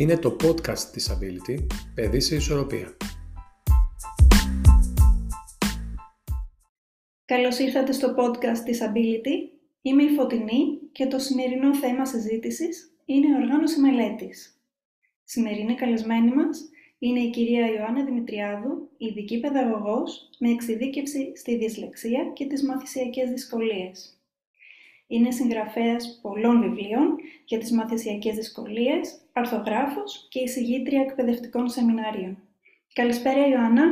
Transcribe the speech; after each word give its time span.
Είναι 0.00 0.16
το 0.18 0.36
podcast 0.42 0.78
της 0.78 1.10
Ability 1.10 1.66
«Παιδί 1.94 2.20
σε 2.20 2.34
ισορροπία». 2.34 2.96
Καλώς 7.24 7.58
ήρθατε 7.58 7.92
στο 7.92 8.14
podcast 8.18 8.58
της 8.64 8.80
Ability. 8.82 9.58
Είμαι 9.82 10.02
η 10.02 10.08
Φωτεινή 10.08 10.78
και 10.92 11.06
το 11.06 11.18
σημερινό 11.18 11.74
θέμα 11.74 12.04
συζήτησης 12.04 12.94
είναι 13.04 13.26
η 13.26 13.42
οργάνωση 13.42 13.80
μελέτης. 13.80 14.62
Σημερινή 15.24 15.74
καλεσμένη 15.74 16.34
μας 16.34 16.68
είναι 16.98 17.20
η 17.20 17.30
κυρία 17.30 17.72
Ιωάννα 17.72 18.04
Δημητριάδου, 18.04 18.88
ειδική 18.96 19.40
παιδαγωγός 19.40 20.30
με 20.38 20.50
εξειδίκευση 20.50 21.32
στη 21.36 21.56
δυσλεξία 21.56 22.30
και 22.32 22.46
τις 22.46 22.62
μαθησιακές 22.62 23.30
δυσκολίες. 23.30 24.17
Είναι 25.10 25.30
συγγραφέας 25.30 26.18
πολλών 26.22 26.60
βιβλίων 26.60 27.16
για 27.44 27.58
τις 27.58 27.72
μαθησιακές 27.72 28.34
δυσκολίες, 28.34 29.20
αρθογράφος 29.32 30.26
και 30.30 30.40
εισηγήτρια 30.40 31.00
εκπαιδευτικών 31.00 31.68
σεμιναρίων. 31.68 32.42
Καλησπέρα 32.92 33.46
Ιωάννα. 33.46 33.84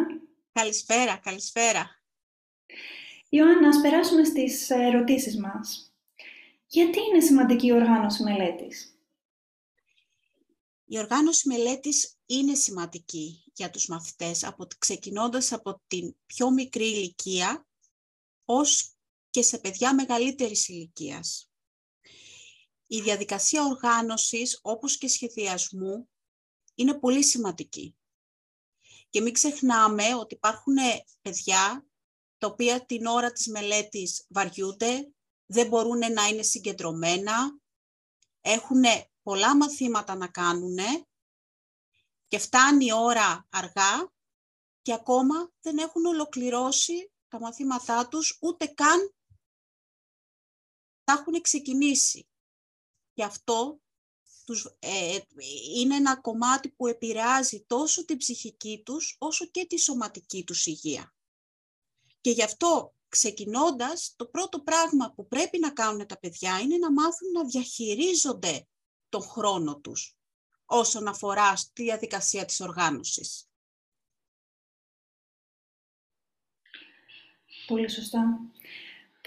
Καλησπέρα, 0.52 1.16
καλησπέρα. 1.16 2.02
Ιωάννα, 3.28 3.68
ας 3.68 3.80
περάσουμε 3.80 4.24
στις 4.24 4.70
ερωτήσεις 4.70 5.38
μας. 5.38 5.94
Γιατί 6.66 6.98
είναι 7.10 7.20
σημαντική 7.20 7.66
η 7.66 7.72
οργάνωση 7.72 8.22
μελέτης; 8.22 9.00
Η 10.84 10.98
οργάνωση 10.98 11.48
μελέτης 11.48 12.16
είναι 12.26 12.54
σημαντική 12.54 13.44
για 13.54 13.70
τους 13.70 13.88
μαθητές, 13.88 14.44
από, 14.44 14.66
ξεκινώντας 14.78 15.52
από 15.52 15.82
την 15.86 16.16
πιο 16.26 16.50
μικρή 16.50 16.84
ηλικία 16.84 17.66
ως 18.44 18.95
και 19.36 19.42
σε 19.42 19.58
παιδιά 19.58 19.94
μεγαλύτερης 19.94 20.68
ηλικίας. 20.68 21.50
Η 22.86 23.00
διαδικασία 23.00 23.64
οργάνωσης, 23.64 24.58
όπως 24.62 24.98
και 24.98 25.08
σχεδιασμού, 25.08 26.08
είναι 26.74 26.98
πολύ 26.98 27.24
σημαντική. 27.24 27.96
Και 29.08 29.20
μην 29.20 29.32
ξεχνάμε 29.32 30.14
ότι 30.14 30.34
υπάρχουν 30.34 30.76
παιδιά 31.22 31.86
τα 32.38 32.46
οποία 32.46 32.86
την 32.86 33.06
ώρα 33.06 33.32
της 33.32 33.46
μελέτης 33.48 34.26
βαριούνται, 34.28 35.12
δεν 35.46 35.68
μπορούν 35.68 36.12
να 36.12 36.26
είναι 36.26 36.42
συγκεντρωμένα, 36.42 37.58
έχουν 38.40 38.82
πολλά 39.22 39.56
μαθήματα 39.56 40.14
να 40.14 40.28
κάνουν 40.28 40.78
και 42.28 42.38
φτάνει 42.38 42.84
η 42.84 42.92
ώρα 42.92 43.46
αργά 43.50 44.12
και 44.82 44.92
ακόμα 44.92 45.52
δεν 45.60 45.78
έχουν 45.78 46.04
ολοκληρώσει 46.04 47.12
τα 47.28 47.40
μαθήματά 47.40 48.08
τους, 48.08 48.38
ούτε 48.40 48.66
καν 48.66 49.10
τα 51.06 51.12
έχουν 51.12 51.40
ξεκινήσει. 51.40 52.28
Και 53.14 53.24
αυτό 53.24 53.80
τους, 54.44 54.76
ε, 54.78 55.18
είναι 55.76 55.96
ένα 55.96 56.20
κομμάτι 56.20 56.68
που 56.68 56.86
επηρεάζει 56.86 57.64
τόσο 57.66 58.04
την 58.04 58.16
ψυχική 58.16 58.82
τους, 58.84 59.16
όσο 59.18 59.46
και 59.46 59.66
τη 59.66 59.78
σωματική 59.78 60.44
τους 60.44 60.66
υγεία. 60.66 61.14
Και 62.20 62.30
γι' 62.30 62.42
αυτό, 62.42 62.94
ξεκινώντας, 63.08 64.14
το 64.16 64.26
πρώτο 64.26 64.60
πράγμα 64.60 65.12
που 65.12 65.28
πρέπει 65.28 65.58
να 65.58 65.72
κάνουν 65.72 66.06
τα 66.06 66.18
παιδιά 66.18 66.60
είναι 66.60 66.76
να 66.76 66.92
μάθουν 66.92 67.30
να 67.30 67.44
διαχειρίζονται 67.44 68.68
τον 69.08 69.22
χρόνο 69.22 69.78
τους 69.80 70.16
όσον 70.64 71.08
αφορά 71.08 71.56
στη 71.56 71.82
διαδικασία 71.82 72.44
της 72.44 72.60
οργάνωσης. 72.60 73.48
Πολύ 77.66 77.90
σωστά. 77.90 78.40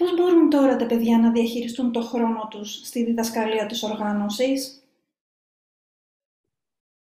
Πώς 0.00 0.14
μπορούν 0.14 0.50
τώρα 0.50 0.76
τα 0.76 0.86
παιδιά 0.86 1.18
να 1.18 1.30
διαχειριστούν 1.30 1.92
το 1.92 2.02
χρόνο 2.02 2.48
τους 2.48 2.72
στη 2.72 3.04
διδασκαλία 3.04 3.66
της 3.66 3.82
οργάνωσης; 3.82 4.84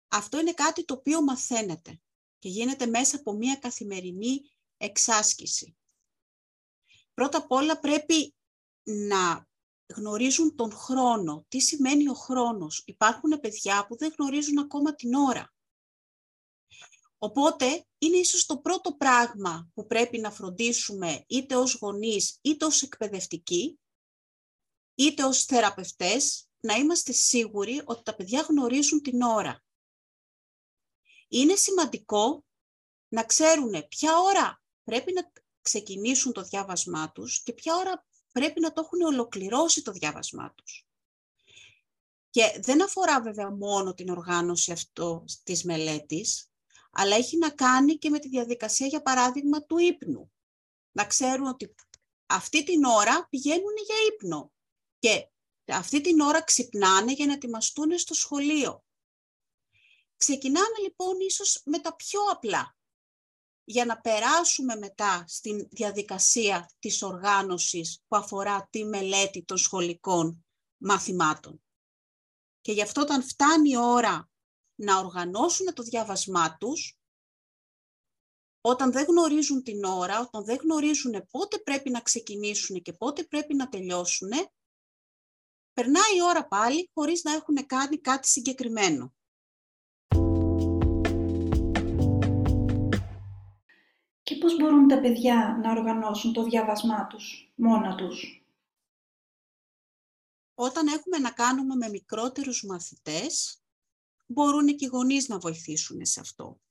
Αυτό 0.07 0.39
είναι 0.39 0.53
κάτι 0.53 0.85
το 0.85 0.93
οποίο 0.93 1.21
μαθαίνεται 1.21 2.01
και 2.39 2.49
γίνεται 2.49 2.85
μέσα 2.85 3.15
από 3.15 3.33
μια 3.33 3.55
καθημερινή 3.55 4.41
εξάσκηση. 4.77 5.77
Πρώτα 7.13 7.37
απ' 7.37 7.51
όλα 7.51 7.79
πρέπει 7.79 8.35
να 8.83 9.47
γνωρίζουν 9.95 10.55
τον 10.55 10.71
χρόνο. 10.71 11.45
Τι 11.47 11.59
σημαίνει 11.59 12.09
ο 12.09 12.13
χρόνος; 12.13 12.83
Υπάρχουν 12.85 13.39
παιδιά 13.39 13.85
που 13.87 13.97
δεν 13.97 14.13
γνωρίζουν 14.17 14.57
ακόμα 14.57 14.95
την 14.95 15.13
ώρα. 15.13 15.53
Οπότε 17.23 17.85
είναι 17.97 18.17
ίσως 18.17 18.45
το 18.45 18.57
πρώτο 18.57 18.93
πράγμα 18.93 19.69
που 19.73 19.87
πρέπει 19.87 20.17
να 20.17 20.31
φροντίσουμε 20.31 21.23
είτε 21.27 21.55
ως 21.55 21.73
γονείς, 21.73 22.37
είτε 22.41 22.65
ως 22.65 22.81
εκπαιδευτικοί, 22.81 23.79
είτε 24.95 25.23
ως 25.23 25.43
θεραπευτές, 25.43 26.49
να 26.59 26.73
είμαστε 26.73 27.11
σίγουροι 27.11 27.81
ότι 27.85 28.03
τα 28.03 28.15
παιδιά 28.15 28.41
γνωρίζουν 28.41 29.01
την 29.01 29.21
ώρα. 29.21 29.63
Είναι 31.27 31.55
σημαντικό 31.55 32.45
να 33.07 33.23
ξέρουν 33.23 33.87
ποια 33.87 34.17
ώρα 34.17 34.63
πρέπει 34.83 35.13
να 35.13 35.31
ξεκινήσουν 35.61 36.31
το 36.31 36.41
διάβασμά 36.41 37.11
τους 37.11 37.43
και 37.43 37.53
ποια 37.53 37.75
ώρα 37.75 38.05
πρέπει 38.31 38.59
να 38.59 38.73
το 38.73 38.81
έχουν 38.81 39.01
ολοκληρώσει 39.01 39.81
το 39.81 39.91
διάβασμά 39.91 40.53
τους. 40.53 40.85
Και 42.29 42.59
δεν 42.61 42.83
αφορά 42.83 43.21
βέβαια 43.21 43.51
μόνο 43.51 43.93
την 43.93 44.09
οργάνωση 44.09 44.71
αυτό 44.71 45.25
της 45.43 45.63
μελέτης, 45.63 46.50
αλλά 46.91 47.15
έχει 47.15 47.37
να 47.37 47.49
κάνει 47.49 47.97
και 47.97 48.09
με 48.09 48.19
τη 48.19 48.27
διαδικασία, 48.27 48.87
για 48.87 49.01
παράδειγμα, 49.01 49.63
του 49.63 49.77
ύπνου. 49.77 50.31
Να 50.91 51.05
ξέρουν 51.05 51.47
ότι 51.47 51.75
αυτή 52.25 52.63
την 52.63 52.83
ώρα 52.83 53.27
πηγαίνουν 53.29 53.73
για 53.85 53.95
ύπνο 54.13 54.51
και 54.99 55.29
αυτή 55.65 56.01
την 56.01 56.19
ώρα 56.19 56.43
ξυπνάνε 56.43 57.11
για 57.11 57.25
να 57.25 57.33
ετοιμαστούν 57.33 57.97
στο 57.97 58.13
σχολείο. 58.13 58.83
Ξεκινάμε 60.17 60.77
λοιπόν 60.81 61.19
ίσως 61.19 61.61
με 61.65 61.79
τα 61.79 61.95
πιο 61.95 62.19
απλά, 62.31 62.75
για 63.63 63.85
να 63.85 64.01
περάσουμε 64.01 64.75
μετά 64.75 65.23
στην 65.27 65.67
διαδικασία 65.71 66.71
της 66.79 67.01
οργάνωσης 67.01 68.03
που 68.07 68.15
αφορά 68.15 68.67
τη 68.69 68.85
μελέτη 68.85 69.43
των 69.43 69.57
σχολικών 69.57 70.45
μαθημάτων. 70.77 71.63
Και 72.61 72.71
γι' 72.71 72.81
αυτό 72.81 73.01
όταν 73.01 73.23
φτάνει 73.23 73.69
η 73.69 73.77
ώρα 73.77 74.30
να 74.81 74.97
οργανώσουν 74.97 75.73
το 75.73 75.83
διάβασμά 75.83 76.57
τους, 76.57 77.01
όταν 78.61 78.91
δεν 78.91 79.05
γνωρίζουν 79.05 79.63
την 79.63 79.83
ώρα, 79.83 80.19
όταν 80.19 80.45
δεν 80.45 80.57
γνωρίζουν 80.61 81.27
πότε 81.31 81.57
πρέπει 81.57 81.89
να 81.89 82.01
ξεκινήσουν 82.01 82.81
και 82.81 82.93
πότε 82.93 83.23
πρέπει 83.23 83.55
να 83.55 83.69
τελειώσουν, 83.69 84.29
περνάει 85.73 86.15
η 86.17 86.23
ώρα 86.23 86.47
πάλι 86.47 86.89
χωρίς 86.93 87.23
να 87.23 87.31
έχουν 87.31 87.65
κάνει 87.65 87.97
κάτι 87.97 88.27
συγκεκριμένο. 88.27 89.13
Και 94.23 94.35
πώς 94.35 94.57
μπορούν 94.57 94.87
τα 94.87 94.99
παιδιά 94.99 95.59
να 95.63 95.71
οργανώσουν 95.71 96.33
το 96.33 96.43
διάβασμά 96.43 97.07
τους 97.07 97.53
μόνα 97.55 97.95
τους; 97.95 98.45
Όταν 100.53 100.87
έχουμε 100.87 101.17
να 101.17 101.31
κάνουμε 101.31 101.75
με 101.75 101.89
μικρότερους 101.89 102.65
μαθητές, 102.65 103.60
μπορούν 104.31 104.65
και 104.65 104.85
οι 104.85 104.87
γονείς 104.87 105.27
να 105.27 105.37
βοηθήσουν 105.37 106.05
σε 106.05 106.19
αυτό. 106.19 106.61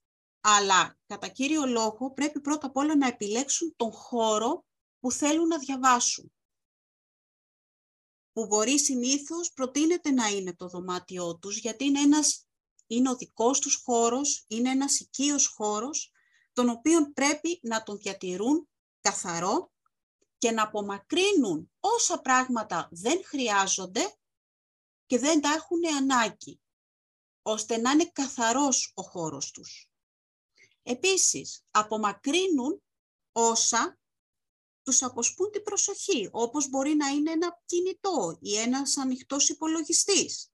Αλλά 0.41 0.99
κατά 1.07 1.29
κύριο 1.29 1.67
λόγο 1.67 2.13
πρέπει 2.13 2.41
πρώτα 2.41 2.67
απ' 2.67 2.77
όλα 2.77 2.97
να 2.97 3.07
επιλέξουν 3.07 3.75
τον 3.77 3.93
χώρο 3.93 4.65
που 5.01 5.13
θέλουν 5.13 5.47
να 5.47 5.59
διαβάσουν. 5.59 6.33
Που 8.33 8.47
μπορεί 8.47 8.79
συνήθως 8.79 9.53
προτείνεται 9.53 10.11
να 10.11 10.27
είναι 10.27 10.55
το 10.55 10.69
δωμάτιό 10.69 11.39
τους, 11.39 11.59
γιατί 11.59 11.85
είναι, 11.85 12.01
ένας, 12.01 12.47
είναι 12.87 13.11
ο 13.11 13.17
δικός 13.17 13.59
τους 13.59 13.83
χώρος, 13.85 14.45
είναι 14.49 14.71
ένας 14.71 15.01
οικείος 15.01 15.47
χώρος, 15.47 16.13
τον 16.53 16.69
οποίο 16.69 17.13
πρέπει 17.13 17.61
να 17.63 17.83
τον 17.83 17.99
διατηρούν 17.99 18.69
καθαρό 19.01 19.73
και 20.39 20.51
να 20.51 20.63
απομακρύνουν 20.63 21.73
όσα 21.81 22.21
πράγματα 22.21 22.89
δεν 22.91 23.21
χρειάζονται 23.25 24.15
και 25.07 25.19
δεν 25.19 25.41
τα 25.41 25.53
έχουν 25.53 25.97
ανάγκη 25.97 26.61
ώστε 27.43 27.77
να 27.77 27.91
είναι 27.91 28.11
καθαρός 28.11 28.93
ο 28.95 29.03
χώρος 29.03 29.51
τους. 29.51 29.91
Επίσης, 30.83 31.65
απομακρύνουν 31.71 32.83
όσα 33.33 33.99
τους 34.83 35.03
αποσπούν 35.03 35.51
την 35.51 35.63
προσοχή, 35.63 36.29
όπως 36.33 36.69
μπορεί 36.69 36.95
να 36.95 37.09
είναι 37.09 37.31
ένα 37.31 37.63
κινητό 37.65 38.39
ή 38.41 38.57
ένας 38.57 38.97
ανοιχτός 38.97 39.49
υπολογιστής. 39.49 40.53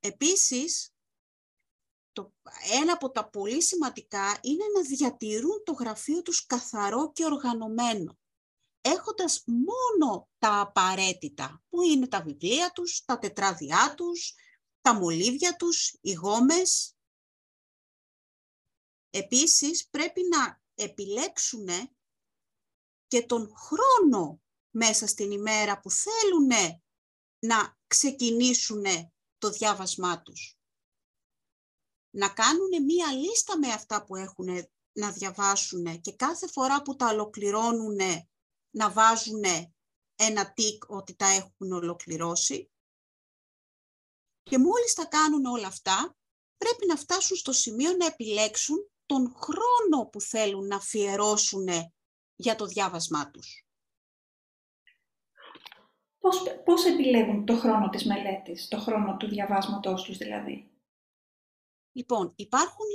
Επίσης, 0.00 0.94
το, 2.12 2.32
ένα 2.82 2.92
από 2.92 3.10
τα 3.10 3.28
πολύ 3.28 3.62
σημαντικά 3.62 4.40
είναι 4.42 4.64
να 4.74 4.82
διατηρούν 4.82 5.62
το 5.64 5.72
γραφείο 5.72 6.22
τους 6.22 6.46
καθαρό 6.46 7.12
και 7.12 7.24
οργανωμένο 7.24 8.19
έχοντας 8.80 9.44
μόνο 9.46 10.28
τα 10.38 10.60
απαραίτητα, 10.60 11.62
που 11.68 11.82
είναι 11.82 12.08
τα 12.08 12.22
βιβλία 12.22 12.70
τους, 12.70 13.04
τα 13.04 13.18
τετράδια 13.18 13.94
τους, 13.96 14.34
τα 14.80 14.94
μολύβια 14.94 15.56
τους, 15.56 15.98
οι 16.00 16.12
γόμες. 16.12 16.96
Επίσης, 19.10 19.88
πρέπει 19.88 20.20
να 20.28 20.62
επιλέξουν 20.74 21.68
και 23.06 23.26
τον 23.26 23.52
χρόνο 23.56 24.42
μέσα 24.70 25.06
στην 25.06 25.30
ημέρα 25.30 25.80
που 25.80 25.90
θέλουν 25.90 26.80
να 27.38 27.78
ξεκινήσουν 27.86 28.84
το 29.38 29.50
διάβασμά 29.50 30.22
τους. 30.22 30.58
Να 32.10 32.28
κάνουν 32.28 32.84
μία 32.84 33.12
λίστα 33.12 33.58
με 33.58 33.68
αυτά 33.68 34.04
που 34.04 34.16
έχουν 34.16 34.46
να 34.92 35.12
διαβάσουν 35.12 36.00
και 36.00 36.12
κάθε 36.16 36.48
φορά 36.48 36.82
που 36.82 36.96
τα 36.96 37.08
ολοκληρώνουν 37.08 37.98
να 38.70 38.90
βάζουν 38.90 39.42
ένα 40.16 40.52
τικ 40.52 40.90
ότι 40.90 41.14
τα 41.14 41.26
έχουν 41.26 41.72
ολοκληρώσει. 41.72 42.70
Και 44.42 44.58
μόλις 44.58 44.94
τα 44.94 45.06
κάνουν 45.06 45.44
όλα 45.44 45.66
αυτά, 45.66 46.16
πρέπει 46.56 46.86
να 46.86 46.96
φτάσουν 46.96 47.36
στο 47.36 47.52
σημείο 47.52 47.96
να 47.96 48.06
επιλέξουν 48.06 48.90
τον 49.06 49.34
χρόνο 49.34 50.06
που 50.06 50.20
θέλουν 50.20 50.66
να 50.66 50.76
αφιερώσουν 50.76 51.68
για 52.34 52.54
το 52.54 52.66
διάβασμά 52.66 53.30
τους. 53.30 53.64
Πώς, 56.18 56.42
πώς 56.64 56.84
επιλέγουν 56.84 57.44
το 57.44 57.56
χρόνο 57.56 57.88
της 57.88 58.04
μελέτης, 58.06 58.68
το 58.68 58.78
χρόνο 58.78 59.16
του 59.16 59.28
διαβάσματός 59.28 60.02
τους 60.02 60.16
δηλαδή; 60.16 60.70
Λοιπόν, 61.92 62.32
υπάρχουν 62.36 62.86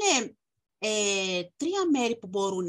ε, 0.77 1.44
τρία 1.57 1.89
μέρη 1.92 2.18
που 2.18 2.27
μπορούν 2.27 2.66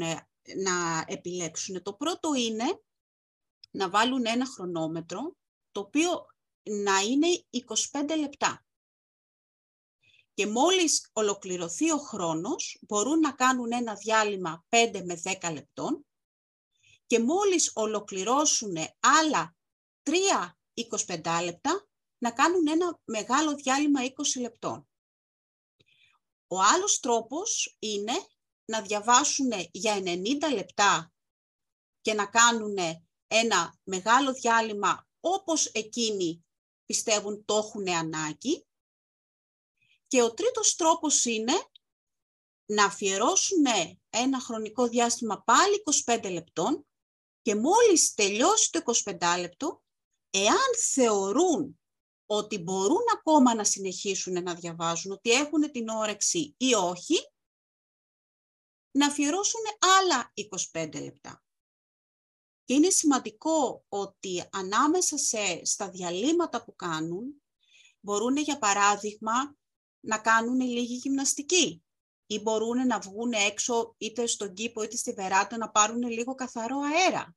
να 0.63 1.03
επιλέξουν. 1.07 1.83
Το 1.83 1.93
πρώτο 1.93 2.33
είναι 2.33 2.81
να 3.71 3.89
βάλουν 3.89 4.25
ένα 4.25 4.45
χρονόμετρο, 4.45 5.35
το 5.71 5.79
οποίο 5.79 6.25
να 6.63 6.99
είναι 6.99 7.27
25 7.91 8.17
λεπτά. 8.19 8.65
Και 10.33 10.47
μόλις 10.47 11.09
ολοκληρωθεί 11.13 11.91
ο 11.91 11.97
χρόνος, 11.97 12.79
μπορούν 12.87 13.19
να 13.19 13.31
κάνουν 13.31 13.71
ένα 13.71 13.95
διάλειμμα 13.95 14.65
5 14.69 15.01
με 15.05 15.21
10 15.23 15.53
λεπτών 15.53 16.05
και 17.05 17.19
μόλις 17.19 17.71
ολοκληρώσουν 17.73 18.75
άλλα 18.99 19.55
3 20.03 20.57
25 20.73 21.41
λεπτά, 21.43 21.87
να 22.17 22.31
κάνουν 22.31 22.67
ένα 22.67 22.99
μεγάλο 23.05 23.55
διάλειμμα 23.55 24.01
20 24.03 24.41
λεπτών. 24.41 24.87
Ο 26.47 26.61
άλλος 26.61 26.99
τρόπος 26.99 27.75
είναι 27.79 28.13
να 28.65 28.81
διαβάσουν 28.81 29.51
για 29.71 30.01
90 30.03 30.53
λεπτά 30.53 31.11
και 32.01 32.13
να 32.13 32.25
κάνουν 32.25 32.75
ένα 33.27 33.79
μεγάλο 33.83 34.33
διάλειμμα 34.33 35.07
όπως 35.19 35.65
εκείνοι 35.65 36.45
πιστεύουν 36.85 37.45
το 37.45 37.55
έχουν 37.55 37.89
ανάγκη. 37.89 38.67
Και 40.07 40.21
ο 40.21 40.33
τρίτος 40.33 40.75
τρόπος 40.75 41.25
είναι 41.25 41.53
να 42.65 42.85
αφιερώσουν 42.85 43.65
ένα 44.09 44.39
χρονικό 44.39 44.87
διάστημα 44.87 45.43
πάλι 45.43 45.83
25 46.05 46.31
λεπτών 46.31 46.87
και 47.41 47.55
μόλις 47.55 48.13
τελειώσει 48.13 48.71
το 48.71 48.81
25 49.03 49.37
λεπτό, 49.39 49.83
εάν 50.29 50.75
θεωρούν 50.91 51.79
ότι 52.25 52.57
μπορούν 52.57 53.03
ακόμα 53.13 53.55
να 53.55 53.63
συνεχίσουν 53.63 54.43
να 54.43 54.55
διαβάζουν, 54.55 55.11
ότι 55.11 55.31
έχουν 55.31 55.71
την 55.71 55.89
όρεξη 55.89 56.55
ή 56.57 56.73
όχι, 56.73 57.15
να 58.91 59.07
αφιερώσουν 59.07 59.61
άλλα 59.79 60.33
25 60.71 61.01
λεπτά. 61.01 61.46
Και 62.67 62.73
είναι 62.73 62.89
σημαντικό 62.89 63.85
ότι 63.89 64.43
ανάμεσα 64.51 65.17
σε, 65.17 65.65
στα 65.65 65.89
διαλύματα 65.89 66.63
που 66.63 66.75
κάνουν, 66.75 67.43
μπορούν 67.99 68.37
για 68.37 68.57
παράδειγμα 68.57 69.55
να 69.99 70.19
κάνουν 70.19 70.59
λίγη 70.59 70.93
γυμναστική 70.93 71.83
ή 72.25 72.39
μπορούν 72.39 72.87
να 72.87 72.99
βγουν 72.99 73.31
έξω 73.31 73.95
είτε 73.97 74.25
στον 74.25 74.53
κήπο 74.53 74.83
είτε 74.83 74.97
στη 74.97 75.13
βεράτα 75.13 75.57
να 75.57 75.69
πάρουν 75.69 76.01
λίγο 76.01 76.35
καθαρό 76.35 76.79
αέρα 76.79 77.35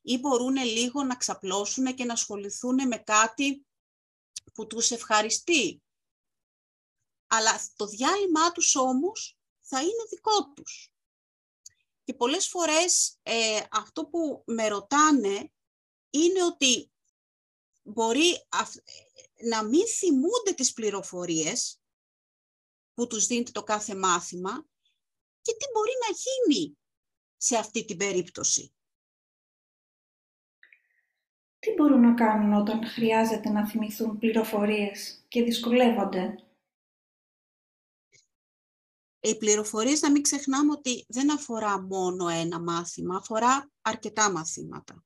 ή 0.00 0.18
μπορούν 0.18 0.56
λίγο 0.56 1.02
να 1.02 1.16
ξαπλώσουν 1.16 1.94
και 1.94 2.04
να 2.04 2.12
ασχοληθούν 2.12 2.86
με 2.86 2.96
κάτι 2.96 3.66
που 4.54 4.66
τους 4.66 4.90
ευχαριστεί. 4.90 5.82
Αλλά 7.26 7.60
το 7.76 7.86
διάλειμμά 7.86 8.52
τους 8.52 8.76
όμως 8.76 9.38
θα 9.60 9.80
είναι 9.80 10.04
δικό 10.10 10.52
τους. 10.52 10.93
Και 12.04 12.14
πολλές 12.14 12.48
φορές 12.48 13.18
ε, 13.22 13.60
αυτό 13.70 14.06
που 14.06 14.42
με 14.46 14.68
ρωτάνε 14.68 15.52
είναι 16.10 16.44
ότι 16.44 16.90
μπορεί 17.82 18.46
να 19.42 19.64
μην 19.64 19.86
θυμούνται 19.86 20.52
τις 20.54 20.72
πληροφορίες 20.72 21.80
που 22.94 23.06
τους 23.06 23.26
δίνεται 23.26 23.50
το 23.50 23.62
κάθε 23.62 23.94
μάθημα 23.94 24.66
και 25.40 25.52
τι 25.52 25.64
μπορεί 25.72 25.92
να 26.08 26.16
γίνει 26.16 26.78
σε 27.36 27.56
αυτή 27.56 27.84
την 27.84 27.96
περίπτωση. 27.96 28.74
Τι 31.58 31.70
μπορούν 31.70 32.00
να 32.00 32.14
κάνουν 32.14 32.52
όταν 32.52 32.86
χρειάζεται 32.86 33.48
να 33.48 33.68
θυμηθούν 33.68 34.18
πληροφορίες 34.18 35.24
και 35.28 35.42
δυσκολεύονται; 35.42 36.44
Οι 39.24 39.36
πληροφορίες 39.36 40.00
να 40.00 40.10
μην 40.10 40.22
ξεχνάμε 40.22 40.72
ότι 40.72 41.04
δεν 41.08 41.32
αφορά 41.32 41.80
μόνο 41.80 42.28
ένα 42.28 42.60
μάθημα, 42.60 43.16
αφορά 43.16 43.70
αρκετά 43.80 44.30
μαθήματα. 44.30 45.04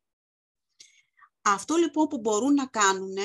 Αυτό 1.43 1.77
λοιπόν 1.77 2.09
που 2.09 2.19
μπορούν 2.19 2.55
να 2.55 2.67
κάνουν 2.67 3.17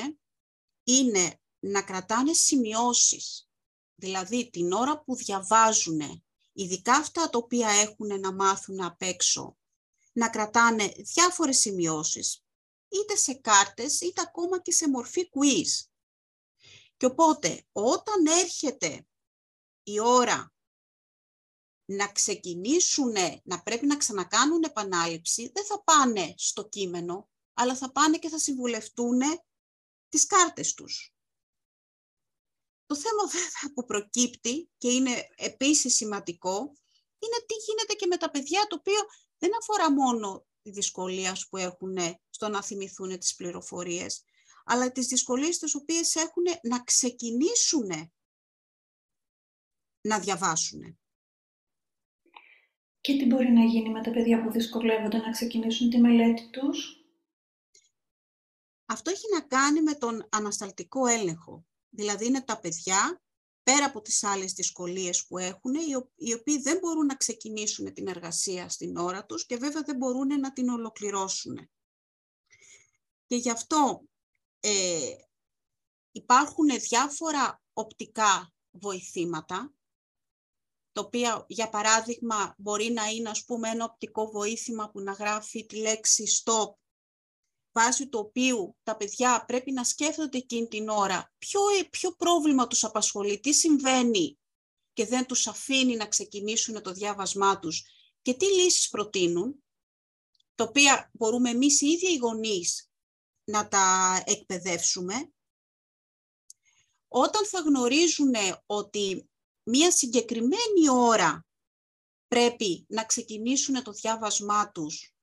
είναι 0.84 1.40
να 1.58 1.82
κρατάνε 1.82 2.32
σημειώσεις. 2.32 3.48
Δηλαδή 3.94 4.50
την 4.50 4.72
ώρα 4.72 5.02
που 5.02 5.16
διαβάζουν, 5.16 6.24
ειδικά 6.52 6.92
αυτά 6.92 7.30
τα 7.30 7.38
οποία 7.38 7.68
έχουν 7.68 8.20
να 8.20 8.32
μάθουν 8.32 8.82
απ' 8.82 9.02
έξω, 9.02 9.56
να 10.12 10.30
κρατάνε 10.30 10.92
διάφορες 10.96 11.58
σημειώσεις, 11.58 12.44
είτε 12.88 13.16
σε 13.16 13.34
κάρτες, 13.34 14.00
είτε 14.00 14.20
ακόμα 14.20 14.60
και 14.60 14.72
σε 14.72 14.88
μορφή 14.88 15.28
quiz. 15.32 15.88
Και 16.96 17.06
οπότε, 17.06 17.64
όταν 17.72 18.26
έρχεται 18.26 19.06
η 19.82 20.00
ώρα 20.00 20.53
να 21.84 22.08
ξεκινήσουν, 22.08 23.14
να 23.44 23.62
πρέπει 23.62 23.86
να 23.86 23.96
ξανακάνουν 23.96 24.62
επανάληψη, 24.62 25.50
δεν 25.54 25.64
θα 25.64 25.82
πάνε 25.82 26.34
στο 26.36 26.68
κείμενο, 26.68 27.28
αλλά 27.54 27.76
θα 27.76 27.92
πάνε 27.92 28.18
και 28.18 28.28
θα 28.28 28.38
συμβουλευτούν 28.38 29.20
τις 30.08 30.26
κάρτες 30.26 30.74
τους. 30.74 31.14
Το 32.86 32.96
θέμα 32.96 33.26
βέβαια 33.26 33.72
που 33.74 33.84
προκύπτει 33.84 34.70
και 34.78 34.92
είναι 34.92 35.28
επίσης 35.36 35.94
σημαντικό, 35.94 36.56
είναι 37.18 37.44
τι 37.46 37.54
γίνεται 37.66 37.94
και 37.94 38.06
με 38.06 38.16
τα 38.16 38.30
παιδιά, 38.30 38.66
το 38.68 38.76
οποίο 38.76 39.00
δεν 39.38 39.50
αφορά 39.60 39.92
μόνο 39.92 40.46
τη 40.62 40.70
δυσκολία 40.70 41.36
που 41.50 41.56
έχουν 41.56 41.96
στο 42.30 42.48
να 42.48 42.62
θυμηθούν 42.62 43.18
τις 43.18 43.34
πληροφορίες, 43.34 44.24
αλλά 44.64 44.92
τις 44.92 45.06
δυσκολίες 45.06 45.58
τις 45.58 45.74
οποίες 45.74 46.14
έχουν 46.14 46.44
να 46.62 46.82
ξεκινήσουν 46.82 48.12
να 50.00 50.18
διαβάσουν. 50.18 50.98
Και 53.04 53.16
τι 53.16 53.24
μπορεί 53.24 53.52
να 53.52 53.64
γίνει 53.64 53.90
με 53.90 54.02
τα 54.02 54.10
παιδιά 54.10 54.42
που 54.42 54.50
δυσκολεύονται 54.50 55.16
να 55.16 55.30
ξεκινήσουν 55.30 55.90
τη 55.90 55.98
μελέτη 55.98 56.50
τους; 56.50 57.04
Αυτό 58.84 59.10
έχει 59.10 59.26
να 59.32 59.40
κάνει 59.40 59.82
με 59.82 59.94
τον 59.94 60.28
ανασταλτικό 60.30 61.06
έλεγχο. 61.06 61.66
Δηλαδή 61.88 62.26
είναι 62.26 62.42
τα 62.42 62.60
παιδιά, 62.60 63.22
πέρα 63.62 63.84
από 63.84 64.00
τις 64.00 64.24
άλλες 64.24 64.52
δυσκολίες 64.52 65.26
που 65.26 65.38
έχουν, 65.38 65.74
οι 66.14 66.32
οποίοι 66.34 66.60
δεν 66.60 66.78
μπορούν 66.78 67.06
να 67.06 67.16
ξεκινήσουν 67.16 67.92
την 67.92 68.08
εργασία 68.08 68.68
στην 68.68 68.96
ώρα 68.96 69.26
τους 69.26 69.46
και 69.46 69.56
βέβαια 69.56 69.82
δεν 69.82 69.96
μπορούν 69.96 70.40
να 70.40 70.52
την 70.52 70.68
ολοκληρώσουν. 70.68 71.70
Και 73.26 73.36
γι' 73.36 73.50
αυτό 73.50 74.04
ε, 74.60 75.14
υπάρχουν 76.12 76.68
διάφορα 76.68 77.62
οπτικά 77.72 78.52
βοηθήματα, 78.70 79.74
το 80.94 81.00
οποίο 81.00 81.44
για 81.48 81.68
παράδειγμα 81.68 82.54
μπορεί 82.58 82.90
να 82.90 83.04
είναι 83.04 83.30
ας 83.30 83.44
πούμε 83.44 83.68
ένα 83.68 83.84
οπτικό 83.84 84.30
βοήθημα 84.30 84.90
που 84.90 85.00
να 85.00 85.12
γράφει 85.12 85.66
τη 85.66 85.76
λέξη 85.76 86.24
stop, 86.42 86.74
βάσει 87.72 88.08
του 88.08 88.18
οποίου 88.18 88.76
τα 88.82 88.96
παιδιά 88.96 89.44
πρέπει 89.46 89.72
να 89.72 89.84
σκέφτονται 89.84 90.38
εκείνη 90.38 90.68
την 90.68 90.88
ώρα 90.88 91.32
ποιο, 91.38 91.60
ποιο 91.90 92.12
πρόβλημα 92.12 92.66
τους 92.66 92.84
απασχολεί, 92.84 93.40
τι 93.40 93.52
συμβαίνει 93.52 94.38
και 94.92 95.06
δεν 95.06 95.26
τους 95.26 95.46
αφήνει 95.46 95.96
να 95.96 96.06
ξεκινήσουν 96.06 96.82
το 96.82 96.92
διάβασμά 96.92 97.58
τους. 97.58 97.84
Και 98.22 98.34
τι 98.34 98.46
λύσεις 98.46 98.88
προτείνουν, 98.88 99.64
τα 100.54 100.64
οποία 100.64 101.10
μπορούμε 101.12 101.50
εμείς 101.50 101.80
οι 101.80 101.86
ίδιοι 101.86 102.12
οι 102.12 102.16
γονείς 102.16 102.90
να 103.44 103.68
τα 103.68 104.22
εκπαιδεύσουμε, 104.26 105.32
όταν 107.08 107.46
θα 107.46 107.60
γνωρίζουν 107.60 108.32
ότι 108.66 109.28
μία 109.64 109.90
συγκεκριμένη 109.90 110.88
ώρα 110.90 111.46
πρέπει 112.26 112.84
να 112.88 113.04
ξεκινήσουν 113.04 113.82
το 113.82 113.92
διάβασμά 113.92 114.70
τους, 114.70 115.14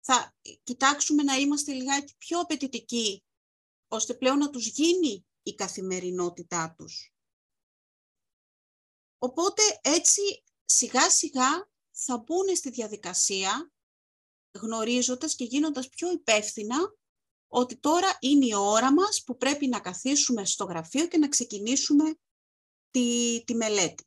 θα 0.00 0.34
κοιτάξουμε 0.62 1.22
να 1.22 1.34
είμαστε 1.34 1.72
λιγάκι 1.72 2.14
πιο 2.18 2.40
απαιτητικοί, 2.40 3.24
ώστε 3.88 4.14
πλέον 4.14 4.38
να 4.38 4.50
τους 4.50 4.66
γίνει 4.66 5.26
η 5.42 5.54
καθημερινότητά 5.54 6.74
τους. 6.78 7.12
Οπότε 9.18 9.62
έτσι 9.82 10.20
σιγά 10.64 11.10
σιγά 11.10 11.68
θα 11.90 12.18
μπουν 12.18 12.56
στη 12.56 12.70
διαδικασία 12.70 13.72
γνωρίζοντας 14.58 15.34
και 15.34 15.44
γίνοντας 15.44 15.88
πιο 15.88 16.12
υπεύθυνα 16.12 16.94
ότι 17.48 17.76
τώρα 17.76 18.16
είναι 18.20 18.46
η 18.46 18.54
ώρα 18.54 18.92
μας 18.92 19.22
που 19.24 19.36
πρέπει 19.36 19.66
να 19.66 19.80
καθίσουμε 19.80 20.44
στο 20.44 20.64
γραφείο 20.64 21.06
και 21.08 21.18
να 21.18 21.28
ξεκινήσουμε 21.28 22.18
τη, 22.94 23.42
τη 23.44 23.54
μελέτη. 23.54 24.04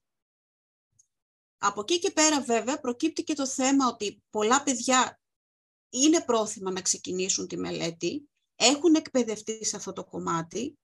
Από 1.57 1.81
εκεί 1.81 1.99
και 1.99 2.11
πέρα 2.11 2.41
βέβαια 2.41 2.79
προκύπτει 2.79 3.23
και 3.23 3.33
το 3.33 3.47
θέμα 3.47 3.87
ότι 3.87 4.23
πολλά 4.29 4.63
παιδιά 4.63 5.19
είναι 5.89 6.21
πρόθυμα 6.21 6.71
να 6.71 6.81
ξεκινήσουν 6.81 7.47
τη 7.47 7.57
μελέτη, 7.57 8.29
έχουν 8.55 8.95
εκπαιδευτεί 8.95 9.65
σε 9.65 9.75
αυτό 9.75 9.93
το 9.93 10.03
κομμάτι. 10.03 10.77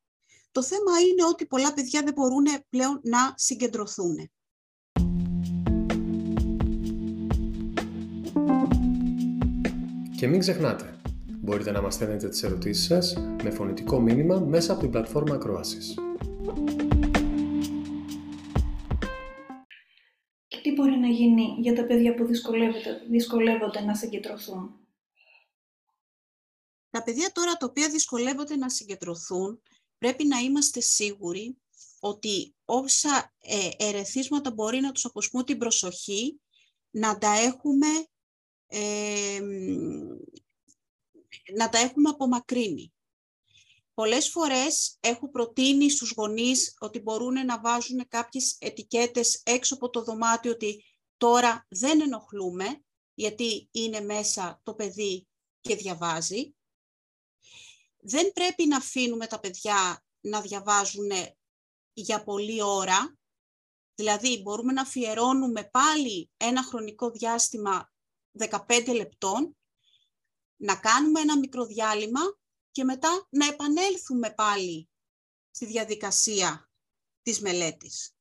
Το 0.52 0.64
θέμα 0.64 1.00
είναι 1.00 1.26
ότι 1.26 1.46
πολλά 1.46 1.74
παιδιά 1.74 2.04
δεν 2.04 2.14
μπορούν 2.14 2.46
πλέον 2.70 3.00
να 3.04 3.34
συγκεντρωθούν. 3.36 4.32
Και 10.18 10.28
μην 10.28 10.40
ξεχνάτε, 10.40 11.00
μπορείτε 11.26 11.72
να 11.72 11.82
μας 11.82 11.94
στέλνετε 11.94 12.30
τις 12.30 12.44
ερωτήσεις 12.44 12.86
σας 12.86 13.18
με 13.44 13.50
φωνητικό 13.50 14.00
μήνυμα 14.00 14.40
μέσα 14.40 14.72
από 14.72 14.82
την 14.82 14.90
πλατφόρμα 14.90 15.36
ακρόασης. 15.36 15.96
Να 21.04 21.10
γίνει 21.10 21.56
για 21.60 21.76
τα 21.76 21.86
παιδιά 21.86 22.16
που 22.16 22.26
δυσκολεύονται 23.10 23.82
να 23.82 23.96
συγκεντρωθούν; 23.96 24.88
Τα 26.90 27.04
παιδιά 27.04 27.32
τώρα 27.32 27.58
τα 27.58 27.66
οποία 27.66 27.90
δυσκολεύονται 27.90 28.56
να 28.56 28.70
συγκεντρωθούν, 28.70 29.62
πρέπει 29.98 30.26
να 30.26 30.40
είμαστε 30.40 30.80
σίγουροι 30.80 31.58
ότι 32.00 32.56
όσα 32.66 33.34
ε, 33.40 33.70
ερεθίσματα 33.78 34.52
μπορεί 34.52 34.80
να 34.80 34.92
τους 34.92 35.06
αποσπούν 35.06 35.46
την 35.46 35.58
προσοχή, 35.58 36.42
να 36.90 37.18
τα 37.18 37.32
έχουμε, 37.32 37.88
ε, 38.68 39.40
να 41.56 41.70
τα 41.70 41.78
έχουμε 41.78 42.10
απομακρύνει. 42.10 42.94
Πολλές 43.94 44.30
φορές 44.30 44.98
έχω 45.00 45.30
προτείνει 45.30 45.90
στους 45.90 46.14
γονείς 46.16 46.76
ότι 46.80 47.00
μπορούν 47.00 47.46
να 47.46 47.62
βάζουν 47.62 48.08
κάποιες 48.08 48.56
ετικέτες 48.60 49.42
έξω 49.46 49.76
από 49.76 49.90
το 49.90 50.04
δωμάτιο 50.04 50.52
ότι 50.52 50.84
τώρα 51.24 51.66
δεν 51.70 52.02
ενοχλούμε, 52.02 52.84
γιατί 53.14 53.70
είναι 53.72 54.00
μέσα 54.00 54.60
το 54.64 54.74
παιδί 54.74 55.28
και 55.62 55.76
διαβάζει 55.76 56.54
δεν 58.06 58.32
πρέπει 58.32 58.66
να 58.66 58.78
αφήνουμε 58.78 59.28
τα 59.28 59.40
παιδιά 59.40 60.06
να 60.22 60.42
διαβάζουν 60.42 61.12
για 61.94 62.24
πολλή 62.24 62.62
ώρα. 62.62 63.18
Δηλαδή, 63.96 64.42
μπορούμε 64.42 64.74
να 64.74 64.82
αφιερώνουμε 64.82 65.64
πάλι 65.64 66.32
ένα 66.38 66.64
χρονικό 66.64 67.12
διάστημα 67.12 67.92
15 68.38 68.94
λεπτών, 68.96 69.58
να 70.56 70.76
κάνουμε 70.76 71.20
ένα 71.20 71.38
μικρό 71.38 71.66
διάλειμμα 71.66 72.22
και 72.72 72.84
μετά 72.84 73.28
να 73.30 73.48
επανέλθουμε 73.48 74.32
πάλι 74.32 74.90
στη 75.52 75.66
διαδικασία 75.66 76.72
της 77.22 77.42
μελέτης. 77.42 78.16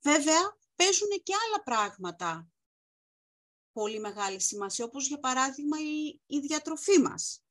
Βέβαια, 0.00 0.57
παίζουν 0.78 1.08
και 1.22 1.34
άλλα 1.34 1.62
πράγματα 1.62 2.48
πολύ 3.72 4.00
μεγάλη 4.00 4.40
σημασία, 4.40 4.84
όπως 4.84 5.06
για 5.06 5.18
παράδειγμα 5.18 5.76
η, 5.80 6.20
η 6.26 6.40
διατροφή 6.40 6.98
μας. 6.98 7.42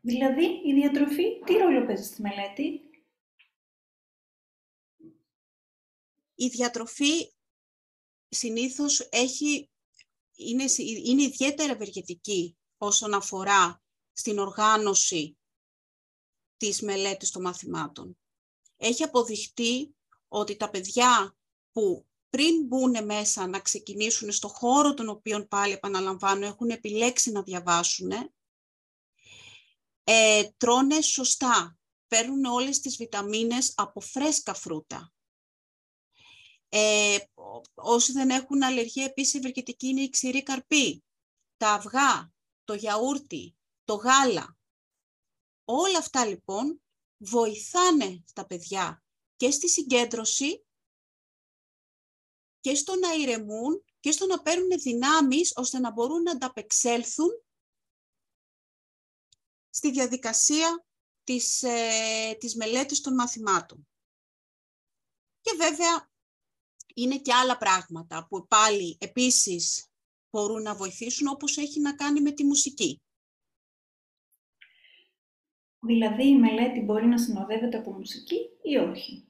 Δηλαδή, 0.00 0.44
η 0.44 0.72
διατροφή 0.74 1.40
τι 1.44 1.52
ρόλο 1.52 1.86
παίζει 1.86 2.04
στη 2.04 2.22
μελέτη; 2.22 2.90
Η 6.34 6.48
διατροφή 6.48 7.32
συνήθως 8.28 9.00
έχει, 9.00 9.70
είναι, 10.34 10.64
είναι 11.04 11.22
ιδιαίτερα 11.22 11.72
ευεργετική 11.72 12.58
όσον 12.76 13.14
αφορά 13.14 13.82
στην 14.12 14.38
οργάνωση 14.38 15.38
της 16.56 16.82
μελέτης 16.82 17.30
των 17.30 17.42
μαθημάτων. 17.42 18.18
Έχει 18.76 19.02
αποδειχτεί 19.02 19.94
ότι 20.32 20.56
τα 20.56 20.70
παιδιά 20.70 21.36
που 21.72 22.06
πριν 22.30 22.66
μπουν 22.66 23.04
μέσα 23.04 23.46
να 23.46 23.60
ξεκινήσουν 23.60 24.32
στο 24.32 24.48
χώρο 24.48 24.94
τον 24.94 25.08
οποίο 25.08 25.46
πάλι 25.46 25.72
επαναλαμβάνω 25.72 26.46
έχουν 26.46 26.70
επιλέξει 26.70 27.30
να 27.30 27.42
διαβάσουν, 27.42 28.12
ε, 30.04 30.48
τρώνε 30.56 31.00
σωστά. 31.00 31.78
Παίρνουν 32.08 32.44
όλες 32.44 32.80
τις 32.80 32.96
βιταμίνες 32.96 33.72
από 33.76 34.00
φρέσκα 34.00 34.54
φρούτα. 34.54 35.12
Ε, 36.68 37.18
όσοι 37.74 38.12
δεν 38.12 38.30
έχουν 38.30 38.62
αλλεργία, 38.62 39.04
επίσης 39.04 39.34
ευεργετική 39.34 39.86
είναι 39.86 40.00
η 40.00 40.08
ξηρή 40.08 40.42
καρπή, 40.42 41.04
τα 41.56 41.72
αυγά, 41.72 42.32
το 42.64 42.74
γιαούρτι, 42.74 43.56
το 43.84 43.94
γάλα. 43.94 44.56
Όλα 45.64 45.98
αυτά 45.98 46.26
λοιπόν 46.26 46.82
βοηθάνε 47.16 48.24
τα 48.34 48.46
παιδιά 48.46 49.02
και 49.40 49.50
στη 49.50 49.68
συγκέντρωση 49.68 50.64
και 52.60 52.74
στο 52.74 52.96
να 52.96 53.14
ηρεμούν 53.14 53.84
και 54.00 54.12
στο 54.12 54.26
να 54.26 54.42
παίρνουν 54.42 54.80
δυνάμεις 54.80 55.52
ώστε 55.56 55.78
να 55.78 55.92
μπορούν 55.92 56.22
να 56.22 56.30
ανταπεξέλθουν 56.30 57.44
στη 59.70 59.90
διαδικασία 59.90 60.86
της, 61.24 61.62
ε, 61.62 62.36
της 62.38 62.56
μελέτης 62.56 63.00
των 63.00 63.14
μαθημάτων. 63.14 63.88
Και 65.40 65.56
βέβαια 65.56 66.10
είναι 66.94 67.18
και 67.18 67.34
άλλα 67.34 67.56
πράγματα 67.56 68.26
που 68.26 68.46
πάλι 68.46 68.96
επίσης 69.00 69.86
μπορούν 70.30 70.62
να 70.62 70.74
βοηθήσουν 70.74 71.28
όπως 71.28 71.56
έχει 71.56 71.80
να 71.80 71.94
κάνει 71.94 72.20
με 72.20 72.32
τη 72.32 72.44
μουσική. 72.44 73.02
Δηλαδή 75.80 76.26
η 76.26 76.38
μελέτη 76.38 76.80
μπορεί 76.80 77.06
να 77.06 77.18
συνοδεύεται 77.18 77.78
από 77.78 77.92
μουσική 77.92 78.36
ή 78.62 78.76
όχι; 78.76 79.29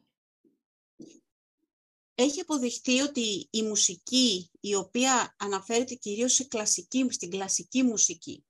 Έχει 2.20 2.40
αποδειχτεί 2.40 3.00
ότι 3.00 3.48
η 3.50 3.62
μουσική 3.62 4.50
η 4.60 4.74
οποία 4.74 5.34
αναφέρεται 5.38 5.94
κυρίως 5.94 6.32
σε 6.32 6.44
κλασική, 6.44 7.06
στην 7.10 7.30
κλασική 7.30 7.82
μουσική 7.82 8.44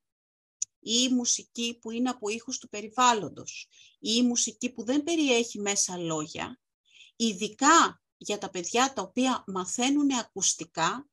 ή 0.80 0.92
η 1.10 1.14
μουσική 1.14 1.78
που 1.80 1.90
είναι 1.90 2.10
από 2.10 2.28
ήχους 2.28 2.58
του 2.58 2.68
περιβάλλοντος 2.68 3.68
ή 3.98 4.10
η 4.16 4.22
μουσική 4.22 4.72
που 4.72 4.84
δεν 4.84 5.02
περιέχει 5.02 5.58
μέσα 5.58 5.96
λόγια, 5.96 6.60
ειδικά 7.16 8.02
για 8.16 8.38
τα 8.38 8.50
παιδιά 8.50 8.92
τα 8.92 9.02
οποία 9.02 9.44
μαθαίνουν 9.46 10.10
ακουστικά, 10.10 11.08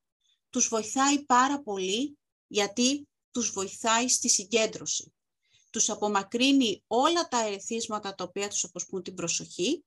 τους 0.50 0.68
βοηθάει 0.68 1.24
πάρα 1.24 1.62
πολύ 1.62 2.18
γιατί 2.46 3.08
τους 3.30 3.50
βοηθάει 3.50 4.08
στη 4.08 4.28
συγκέντρωση. 4.28 5.14
Τους 5.70 5.90
απομακρύνει 5.90 6.82
όλα 6.86 7.28
τα 7.28 7.46
ερεθίσματα 7.46 8.14
τα 8.14 8.24
οποία 8.24 8.48
τους 8.48 8.64
αποσπούν 8.64 9.02
την 9.02 9.14
προσοχή, 9.14 9.84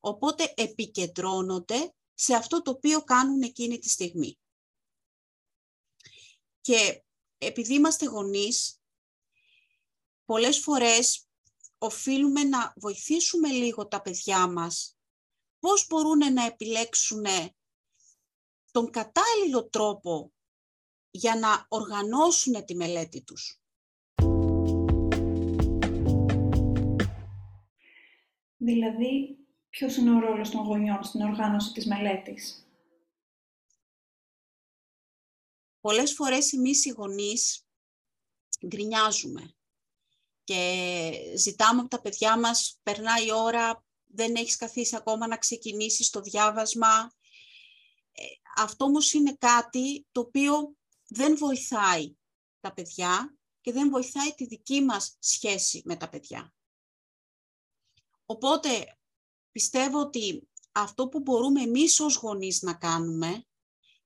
οπότε 0.00 0.52
επικεντρώνονται 0.56 1.90
σε 2.18 2.34
αυτό 2.34 2.62
το 2.62 2.70
οποίο 2.70 3.02
κάνουν 3.02 3.42
εκείνη 3.42 3.78
τη 3.78 3.88
στιγμή. 3.88 4.38
Και 6.60 7.04
επειδή 7.38 7.74
είμαστε 7.74 8.06
γονείς, 8.06 8.80
πολλές 10.24 10.58
φορές 10.58 11.28
οφείλουμε 11.78 12.44
να 12.44 12.72
βοηθήσουμε 12.76 13.48
λίγο 13.48 13.88
τα 13.88 14.02
παιδιά 14.02 14.46
μας 14.46 14.96
πώς 15.58 15.86
μπορούν 15.86 16.32
να 16.32 16.44
επιλέξουν 16.44 17.24
τον 18.70 18.90
κατάλληλο 18.90 19.68
τρόπο 19.68 20.32
για 21.10 21.36
να 21.36 21.66
οργανώσουν 21.68 22.64
τη 22.64 22.74
μελέτη 22.74 23.22
τους. 23.22 23.60
Δηλαδή, 28.56 29.45
ποιος 29.76 29.96
είναι 29.96 30.16
ο 30.16 30.18
ρόλος 30.18 30.50
των 30.50 30.60
γονιών 30.60 31.04
στην 31.04 31.20
οργάνωση 31.20 31.72
της 31.72 31.86
μελέτης; 31.86 32.70
Πολλές 35.80 36.12
φορές 36.12 36.52
εμείς 36.52 36.84
οι 36.84 36.88
γονείς 36.88 37.66
γκρινιάζουμε 38.66 39.54
και 40.44 41.12
ζητάμε 41.36 41.80
από 41.80 41.88
τα 41.88 42.00
παιδιά 42.00 42.38
μας, 42.38 42.80
περνάει 42.82 43.26
η 43.26 43.32
ώρα, 43.32 43.84
δεν 44.04 44.34
έχεις 44.34 44.56
καθίσει 44.56 44.96
ακόμα 44.96 45.26
να 45.26 45.36
ξεκινήσεις 45.36 46.10
το 46.10 46.20
διάβασμα. 46.20 47.12
Ε, 48.12 48.22
αυτό 48.56 48.84
όμως 48.84 49.12
είναι 49.12 49.36
κάτι 49.38 50.06
το 50.12 50.20
οποίο 50.20 50.76
δεν 51.08 51.36
βοηθάει 51.36 52.16
τα 52.60 52.72
παιδιά 52.72 53.38
και 53.60 53.72
δεν 53.72 53.90
βοηθάει 53.90 54.34
τη 54.34 54.46
δική 54.46 54.80
μας 54.80 55.16
σχέση 55.18 55.82
με 55.84 55.96
τα 55.96 56.08
παιδιά. 56.08 56.54
Οπότε 58.26 58.95
πιστεύω 59.56 60.00
ότι 60.00 60.48
αυτό 60.72 61.08
που 61.08 61.20
μπορούμε 61.20 61.62
εμείς 61.62 62.00
ως 62.00 62.14
γονείς 62.14 62.62
να 62.62 62.74
κάνουμε 62.74 63.46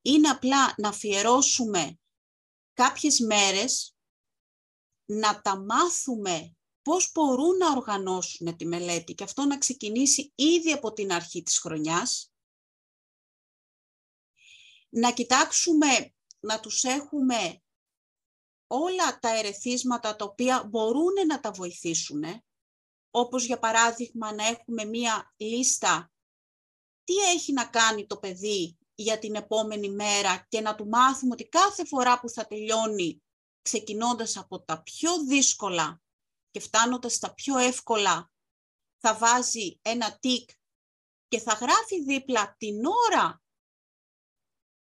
είναι 0.03 0.29
απλά 0.29 0.75
να 0.77 0.89
αφιερώσουμε 0.89 1.99
κάποιες 2.75 3.21
μέρες 3.21 3.97
να 5.05 5.41
τα 5.41 5.59
μάθουμε 5.59 6.57
πώς 6.83 7.11
μπορούν 7.13 7.57
να 7.57 7.71
οργανώσουν 7.71 8.57
τη 8.57 8.67
μελέτη 8.67 9.15
και 9.15 9.25
αυτό 9.25 9.45
να 9.45 9.59
ξεκινήσει 9.59 10.33
ήδη 10.35 10.73
από 10.73 10.93
την 10.93 11.13
αρχή 11.13 11.43
της 11.43 11.59
χρονιάς. 11.59 12.33
Να 14.89 15.13
κοιτάξουμε, 15.13 16.15
να 16.41 16.61
τους 16.61 16.85
έχουμε 16.85 17.63
όλα 18.67 19.19
τα 19.19 19.37
ερεθίσματα 19.37 20.17
τα 20.17 20.25
οποία 20.25 20.65
μπορούν 20.65 21.27
να 21.27 21.41
τα 21.41 21.51
βοηθήσουν, 21.51 22.23
όπως 23.11 23.45
για 23.45 23.59
παράδειγμα 23.59 24.35
να 24.35 24.47
έχουμε 24.47 24.85
μία 24.85 25.35
λίστα 25.37 26.13
τι 27.05 27.17
έχει 27.17 27.53
να 27.53 27.67
κάνει 27.67 28.07
το 28.07 28.17
παιδί 28.17 28.79
για 28.95 29.19
την 29.19 29.35
επόμενη 29.35 29.91
μέρα 29.91 30.47
και 30.49 30.61
να 30.61 30.75
του 30.75 30.89
μάθουμε 30.89 31.33
ότι 31.33 31.49
κάθε 31.49 31.87
φορά 31.87 32.21
που 32.21 32.29
θα 32.29 32.47
τελειώνει, 32.47 33.23
ξεκινώντας 33.63 34.37
από 34.37 34.63
τα 34.63 34.83
πιο 34.83 35.25
δύσκολα 35.25 36.03
και 36.51 36.61
φτάνοντας 36.61 37.15
στα 37.15 37.35
πιο 37.35 37.59
εύκολα, 37.59 38.31
θα 38.99 39.17
βάζει 39.17 39.79
ένα 39.83 40.19
τικ 40.19 40.51
και 41.29 41.39
θα 41.39 41.53
γράφει 41.53 42.05
δίπλα 42.05 42.55
την 42.59 42.85
ώρα 42.85 43.43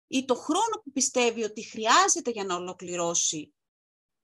ή 0.08 0.26
το 0.26 0.36
χρόνο 0.36 0.82
που 0.84 0.92
πιστεύει 0.92 1.44
ότι 1.44 1.64
χρειάζεται 1.64 2.32
για 2.32 2.44
να 2.44 2.56
ολοκληρώσει 2.56 3.54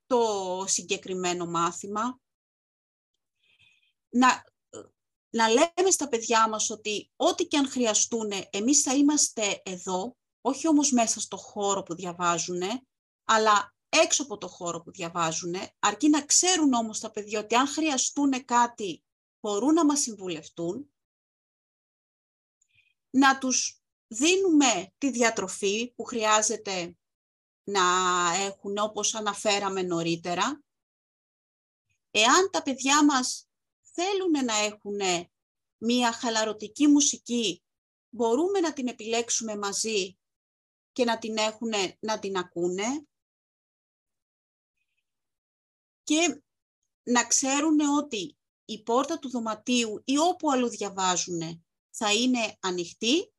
το 0.06 0.64
συγκεκριμένο 0.68 1.46
μάθημα. 1.46 2.20
Να, 4.10 4.44
να 5.30 5.48
λέμε 5.48 5.92
στα 5.92 6.08
παιδιά 6.08 6.50
μας 6.50 6.70
ότι 6.70 7.12
ό,τι 7.16 7.46
και 7.46 7.58
αν 7.58 7.70
χρειαστούν, 7.70 8.32
εμείς 8.50 8.82
θα 8.82 8.94
είμαστε 8.94 9.62
εδώ, 9.66 10.18
όχι 10.42 10.68
όμως 10.68 10.92
μέσα 10.92 11.20
στο 11.20 11.38
χώρο 11.38 11.84
που 11.84 11.96
διαβάζουν, 11.96 12.62
αλλά 13.24 13.76
έξω 13.90 14.24
από 14.24 14.38
το 14.38 14.48
χώρο 14.48 14.82
που 14.82 14.92
διαβάζουν, 14.92 15.56
αρκεί 15.80 16.10
να 16.10 16.26
ξέρουν 16.26 16.74
όμως 16.74 17.00
τα 17.00 17.12
παιδιά 17.12 17.40
ότι 17.40 17.56
αν 17.56 17.68
χρειαστούν 17.68 18.46
κάτι, 18.46 19.04
μπορούν 19.40 19.74
να 19.74 19.86
μας 19.86 20.00
συμβουλευτούν, 20.00 20.94
να 23.10 23.38
τους 23.38 23.82
δίνουμε 24.08 24.94
τη 24.98 25.12
διατροφή 25.12 25.94
που 25.96 26.04
χρειάζεται 26.04 26.98
να 27.64 27.82
έχουν 28.40 28.78
όπως 28.78 29.16
αναφέραμε 29.16 29.82
νωρίτερα. 29.82 30.64
Εάν 32.12 32.50
τα 32.52 32.62
παιδιά 32.62 33.06
μας 33.06 33.49
θέλουν 33.94 34.46
να 34.46 34.56
έχουν 34.56 35.00
μία 35.78 36.12
χαλαρωτική 36.12 36.88
μουσική, 36.88 37.64
μπορούμε 38.10 38.60
να 38.60 38.74
την 38.74 38.88
επιλέξουμε 38.88 39.58
μαζί 39.58 40.18
και 40.92 41.04
να 41.04 41.18
την 41.18 41.38
έχουν 41.38 41.72
να 42.00 42.20
την 42.20 42.38
ακούνε. 42.38 43.08
Και 46.04 46.44
να 47.04 47.28
ξέρουν 47.28 47.80
ότι 47.80 48.38
η 48.66 48.84
πόρτα 48.84 49.20
του 49.20 49.30
δωματίου 49.30 50.02
ή 50.06 50.18
όπου 50.18 50.52
αλλού 50.52 50.70
διαβάζουν 50.70 51.66
θα 51.90 52.14
είναι 52.14 52.58
ανοιχτή 52.60 53.34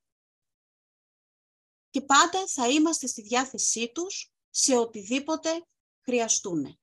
και 1.90 2.00
πάντα 2.00 2.46
θα 2.46 2.68
είμαστε 2.68 3.06
στη 3.06 3.22
διάθεσή 3.22 3.92
τους 3.92 4.32
σε 4.50 4.76
οτιδήποτε 4.76 5.66
χρειαστούν. 6.00 6.79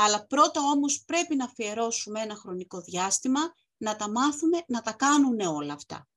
Αλλά 0.00 0.26
πρώτα 0.26 0.60
όμως 0.60 1.04
πρέπει 1.04 1.36
να 1.36 1.44
αφιερώσουμε 1.44 2.20
ένα 2.20 2.34
χρονικό 2.34 2.80
διάστημα 2.80 3.40
να 3.76 3.96
τα 3.96 4.10
μάθουμε 4.10 4.64
να 4.66 4.80
τα 4.80 4.92
κάνουν 4.92 5.40
όλα 5.40 5.72
αυτά. 5.72 6.08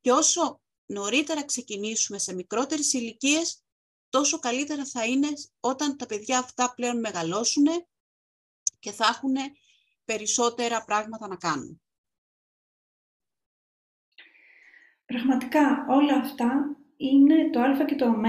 Και 0.00 0.12
όσο 0.12 0.60
νωρίτερα 0.86 1.44
ξεκινήσουμε 1.44 2.18
σε 2.18 2.34
μικρότερες 2.34 2.92
ηλικίες, 2.92 3.62
τόσο 4.08 4.38
καλύτερα 4.38 4.84
θα 4.84 5.06
είναι 5.06 5.28
όταν 5.60 5.96
τα 5.96 6.06
παιδιά 6.06 6.38
αυτά 6.38 6.74
πλέον 6.74 7.00
μεγαλώσουν 7.00 7.66
και 8.78 8.92
θα 8.92 9.06
έχουν 9.06 9.34
περισσότερα 10.04 10.84
πράγματα 10.84 11.28
να 11.28 11.36
κάνουν. 11.36 11.82
Πραγματικά 15.04 15.86
όλα 15.88 16.16
αυτά 16.16 16.76
είναι 16.96 17.50
το 17.50 17.60
α 17.60 17.84
και 17.84 17.94
το 17.94 18.06
ω 18.06 18.20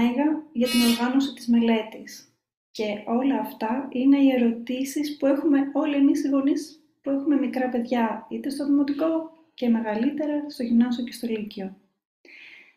για 0.52 0.68
την 0.68 0.82
οργάνωση 0.82 1.32
της 1.32 1.48
μελέτης. 1.48 2.29
Και 2.70 3.04
όλα 3.06 3.40
αυτά 3.40 3.88
είναι 3.92 4.18
οι 4.18 4.30
ερωτήσεις 4.30 5.16
που 5.16 5.26
έχουμε 5.26 5.70
όλοι 5.72 5.94
εμείς 5.94 6.24
οι 6.24 6.28
γονείς 6.28 6.84
που 7.00 7.10
έχουμε 7.10 7.36
μικρά 7.36 7.68
παιδιά, 7.68 8.26
είτε 8.30 8.50
στο 8.50 8.66
δημοτικό 8.66 9.32
και 9.54 9.68
μεγαλύτερα 9.68 10.50
στο 10.50 10.62
γυμνάσιο 10.62 11.04
και 11.04 11.12
στο 11.12 11.26
λύκειο. 11.26 11.76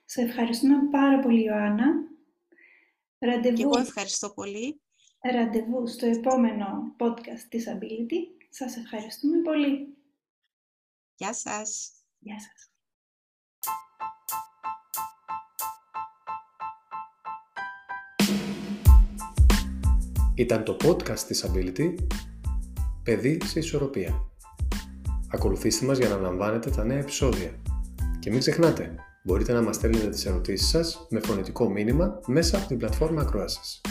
Σε 0.05 0.21
ευχαριστούμε 0.21 0.75
πάρα 0.91 1.19
πολύ, 1.19 1.43
Ιωάννα. 1.43 1.85
Ραντεβού, 3.19 3.55
και 3.55 3.63
εγώ 3.63 3.79
ευχαριστώ 3.79 4.29
πολύ. 4.29 4.81
Ραντεβού 5.21 5.87
στο 5.87 6.05
επόμενο 6.05 6.95
podcast 6.97 7.45
της 7.49 7.67
Ability. 7.67 8.45
Σας 8.49 8.77
ευχαριστούμε 8.77 9.37
πολύ. 9.37 9.97
Γεια 11.15 11.33
σας. 11.33 11.91
Γεια 12.19 12.39
σας. 12.39 12.72
Ήταν 20.35 20.63
το 20.63 20.77
podcast 20.83 21.19
της 21.19 21.45
Ability 21.45 21.95
«Παιδί 23.03 23.37
σε 23.45 23.59
ισορροπία». 23.59 24.21
Ακολουθήστε 25.27 25.85
μας 25.85 25.97
για 25.97 26.09
να 26.09 26.15
λαμβάνετε 26.15 26.69
τα 26.69 26.83
νέα 26.83 26.97
επεισόδια. 26.97 27.51
Και 28.19 28.29
μην 28.29 28.39
ξεχνάτε, 28.39 28.95
μπορείτε 29.23 29.53
να 29.53 29.61
μας 29.61 29.75
στέλνετε 29.75 30.09
τις 30.09 30.25
ερωτήσεις 30.25 30.69
σας 30.69 31.07
με 31.09 31.19
φωνητικό 31.19 31.69
μήνυμα 31.69 32.19
μέσα 32.25 32.57
από 32.57 32.67
την 32.67 32.77
πλατφόρμα 32.77 33.21
ακροάσης. 33.21 33.81